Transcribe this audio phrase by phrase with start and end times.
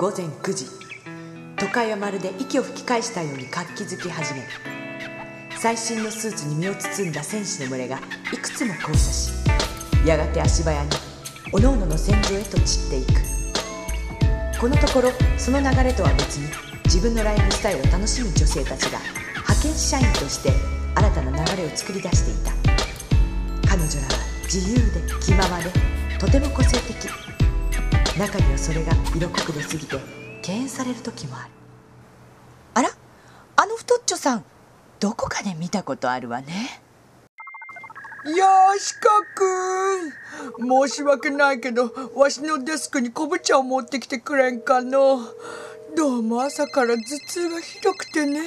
[0.00, 0.64] 午前9時。
[1.58, 4.46] 都会はまるで息を吹き返したように活気づき始める
[5.58, 8.00] 最新のスーツに身を包んだ戦士の群れが
[8.32, 9.30] いくつも交差し
[10.06, 10.88] やがて足早に
[11.52, 13.20] 各々の戦場へと散っていく。
[14.58, 16.48] このところその流れとは別に
[16.86, 20.50] 自分のライフスタイルを楽しむ女性たちが派遣社員として
[20.94, 22.52] 新たな流れを作り出していた。
[23.68, 24.12] 彼女らは
[24.44, 25.70] 自由で気ままで
[26.18, 27.39] とても個性的。
[28.20, 29.96] 中にはそれが色濃く出すぎて
[30.42, 31.50] 敬遠される時もある。
[32.74, 32.90] あら？
[33.56, 34.44] あの太っちょさん
[35.00, 36.82] どこかで見たことあるわね。
[38.26, 38.34] よ
[38.78, 39.46] しかく
[40.58, 40.88] ん。
[40.88, 45.20] 申し訳ないけどわしのデスクに昆布茶を持ってきてくれんかの。
[45.96, 48.42] どうも朝から頭痛がひどくてね。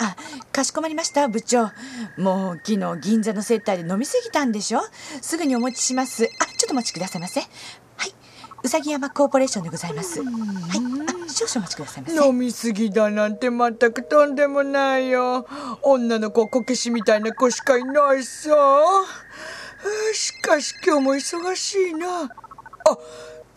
[0.00, 0.16] あ
[0.50, 1.70] かしこまりました部長。
[2.18, 4.80] もう昨日銀座の接待で飲みすぎたんでしょ？
[5.22, 6.28] すぐにお持ちします。
[6.40, 7.38] あちょっとお待ちくださいませ。
[7.38, 7.48] はい
[8.64, 10.22] うさぎ山コーポレーションでございます。
[10.22, 10.28] はい。
[10.28, 10.30] あ
[11.28, 12.16] 少々お待ちくださいませ。
[12.16, 15.46] 飲みすぎだなんて全くとんでもないよ。
[15.82, 18.56] 女の子こけしみたいな子しかいないさ。
[20.14, 22.22] しかし今日も忙しいな。
[22.22, 22.28] あ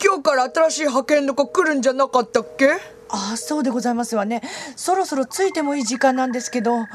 [0.04, 2.72] 今日から新しい派遣の子来るんじゃなかったっけ？
[3.10, 4.42] あそうでございますわね。
[4.76, 6.86] そろそろ着いてもいい時間なんですけど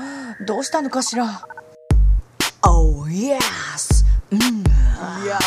[0.46, 1.46] どうしたのかしら
[2.60, 4.04] ？Oh yes!
[4.30, 4.38] うん。
[5.26, 5.38] や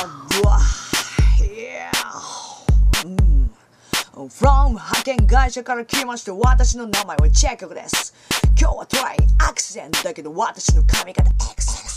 [4.30, 8.14] From 派遣会社から来まして私の名前はチェックです。
[8.60, 11.90] 今日はトライアクシデントだけど私の髪型エクセク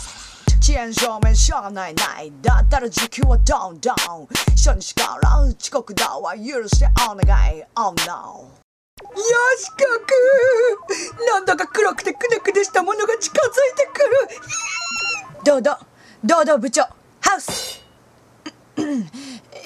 [0.61, 1.95] セ遅延証明しょうがない。
[1.95, 3.95] ないだったら時給はドンドン
[4.51, 6.35] 初日から遅刻だわ。
[6.35, 7.63] 許してお願い。
[7.75, 8.51] Oh no
[9.01, 9.15] よ
[9.57, 14.05] しかくなんだか黒くてくねくねしたものが近づいてくる。
[15.43, 15.77] どうぞ
[16.23, 16.83] どうぞ部長。
[17.21, 17.83] ハウス。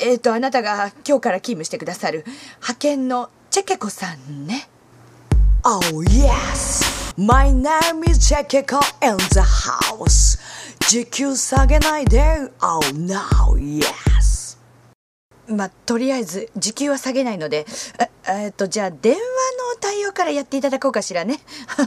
[0.02, 2.24] えっとあなたが今日から勤務してくださる
[2.56, 4.68] 派遣のチェケコさんね
[5.64, 7.14] Oh yes!
[7.18, 10.40] My name is チェケコ in the house
[10.90, 12.22] 時給下げないで
[12.62, 13.20] Oh no!
[13.58, 14.58] Yes!
[15.48, 17.66] まあとりあえず時給は下げないので
[18.28, 19.24] ええっとじゃあ電話の
[19.80, 21.40] 対応からやっていただこうかしらね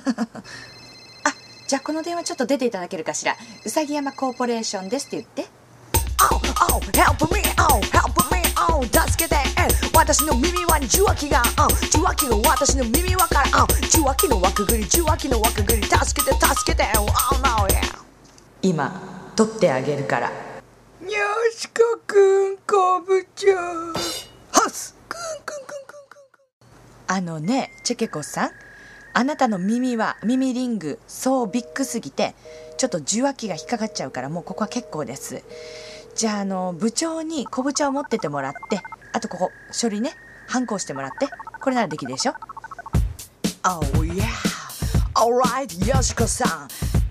[1.24, 1.34] あ
[1.66, 5.46] じゃあこの電話ちょっと出ていただけるかしらうさぎ山コーポレーションですって言って
[6.18, 6.40] Oh,
[6.72, 9.36] oh, help me, oh, help me, oh, 助けて、
[9.94, 17.80] 私の耳輪に受話器が、oh, 受話器が私の耳輪から、oh, 受話器の輪くぐり、受話器の輪くぐり、助けて、助けて、oh, no, yeah.
[18.62, 18.90] 今
[19.36, 20.28] 取ってあげるから。
[20.28, 20.32] よ
[21.54, 22.18] しかく
[22.50, 23.92] んこぶちゃん。
[24.50, 24.96] ハウス。
[25.08, 28.50] くんくんくんくんくんあのねチェケコさん。
[29.12, 32.34] あなたの耳は耳リングそうビッグすぎて
[32.76, 35.42] ちょっと受話器が引っかかっちゃうからもうここは結構です
[36.16, 38.80] じゃああの部長に昆布茶を持っててもらって
[39.12, 40.12] あとここ書類ね
[40.48, 41.28] ハンコしてもらって
[41.60, 42.32] これならできるでしょ
[43.62, 44.24] ？Oh yeah.
[45.14, 46.68] Alright よしこさん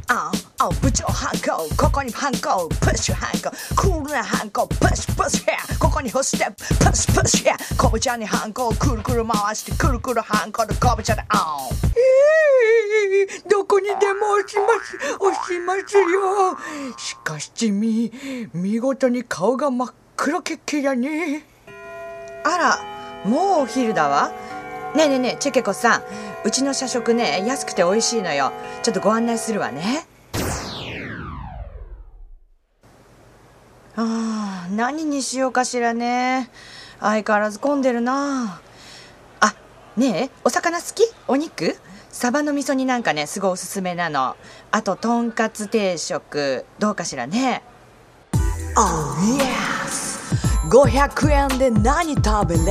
[0.08, 1.68] ああ部長ハンコ。
[1.76, 2.70] ここにハンコ。
[2.70, 3.50] プッシュハンコ。
[3.76, 4.68] クールなハンコ。
[4.68, 5.80] プッシュプッシュヘア。
[5.80, 6.64] ここに干してプ。
[6.64, 7.58] ッシュプッシュヘア。
[7.76, 10.76] こぶちにハンコくるくる回してくるくるハンコで。
[10.76, 11.30] こぶちゃんでオン
[11.98, 14.96] えーどこにでも押します。
[15.20, 16.56] 押しますよ。
[16.98, 18.12] しかし地味
[18.54, 21.44] 見事に顔が真っ黒けっけやね。
[22.46, 22.80] あら
[23.30, 24.32] もうお昼だわ。
[24.96, 26.04] ねえねえねえチェケコさん。
[26.46, 28.54] うちの社食ね安くて美味しいのよ。
[28.84, 30.06] ちょっとご案内するわね。
[33.98, 36.50] あー何にしようかしらね。
[37.02, 38.62] 相変わらず混んでるな。
[39.98, 41.04] ねえお魚好き？
[41.28, 41.78] お肉？
[42.10, 44.36] サバの味噌煮なんかねすごいおすすめなの。
[44.72, 46.66] あととんかつ定食。
[46.80, 47.64] どうかしらね
[48.76, 50.20] ？Oh yes.
[50.70, 52.68] 500円で何食べれる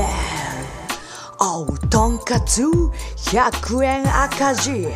[1.40, 2.62] Oh とんかつ。
[2.62, 4.88] 100円赤字。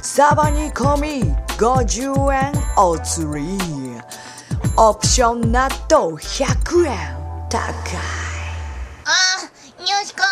[0.00, 3.58] サバ煮込み50円お釣り。
[4.76, 7.16] オプション納豆100円
[7.50, 7.74] 高い
[9.04, 9.12] あ
[9.80, 10.22] よしこ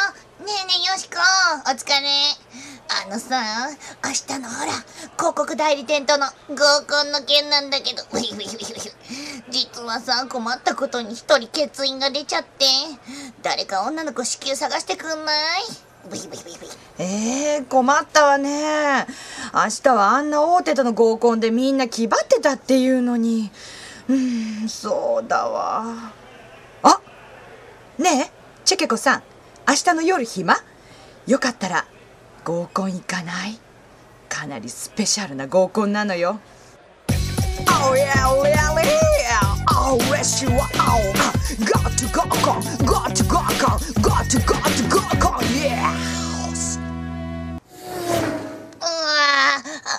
[0.43, 1.17] ねえねえよしこ
[1.61, 1.95] お疲れ。
[2.89, 3.69] あのさ
[4.03, 4.73] 明日のほら
[5.17, 6.33] 広告代理店との合
[6.89, 8.03] コンの件なんだけど。
[9.51, 12.67] 実はさ困ったことに一人欠員が出ちゃって。
[13.43, 15.63] 誰か女の子至急探してくんない？
[16.09, 19.07] ブヒブヒブヒブヒえー、困ったわね。
[19.53, 23.51] 明日はあんな大手との合コンでみんな気張ってたっていうのに。
[24.09, 26.13] うんそうだわ。
[26.83, 27.01] あ
[27.99, 28.41] ねえ？
[28.65, 29.23] チェケコさん
[29.69, 30.57] 明日の夜暇？
[31.27, 31.87] よかったら
[32.45, 33.59] 合コン行かない？
[34.29, 36.41] かなりスペシャルな合コンなのよ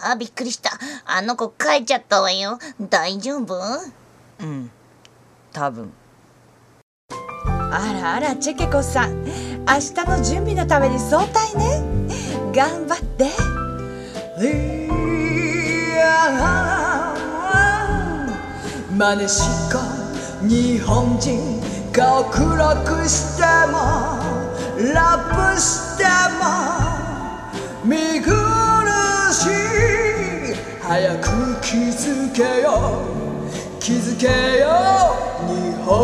[0.04, 0.72] あ、びっくりした。
[1.06, 2.60] あの子帰っちゃったわよ。
[2.82, 3.56] 大丈夫？
[4.40, 4.72] うん、
[5.54, 5.94] 多分。
[7.48, 9.24] あらあら、チェケコさん。
[9.72, 11.82] 明日の準備のために早退ね。
[12.54, 13.24] 頑張って。
[13.24, 13.28] い
[15.96, 17.16] や
[18.94, 19.42] 真似し
[19.72, 19.80] か
[20.42, 21.62] 日本人
[21.94, 22.44] 顔黒
[22.84, 23.78] くしても
[24.94, 26.04] ラップして
[26.38, 26.44] も
[27.86, 28.30] 見苦
[29.32, 30.54] しい。
[30.82, 31.30] 早く
[31.62, 33.00] 気づけよ。
[33.80, 34.26] 気づけ
[34.60, 34.68] よ。
[35.48, 35.96] 日本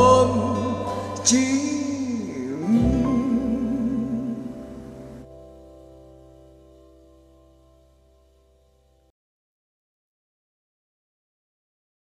[1.25, 1.76] 人。